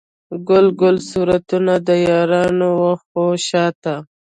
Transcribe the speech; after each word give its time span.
ګل 0.47 0.67
ګل 0.81 0.97
صورتونه، 1.09 1.73
د 1.87 1.89
یارانو 2.07 2.69
و 2.81 2.85
خواو 3.01 3.31
شاته 3.47 3.95